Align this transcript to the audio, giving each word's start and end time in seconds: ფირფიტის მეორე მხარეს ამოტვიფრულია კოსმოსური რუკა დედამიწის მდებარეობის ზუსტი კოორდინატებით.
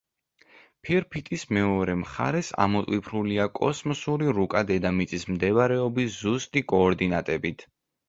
ფირფიტის 0.87 1.43
მეორე 1.57 1.95
მხარეს 1.99 2.49
ამოტვიფრულია 2.65 3.47
კოსმოსური 3.61 4.35
რუკა 4.41 4.67
დედამიწის 4.73 5.29
მდებარეობის 5.37 6.21
ზუსტი 6.27 6.69
კოორდინატებით. 6.77 7.69